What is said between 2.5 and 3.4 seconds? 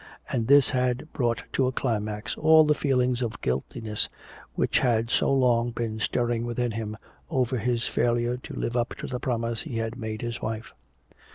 the feelings of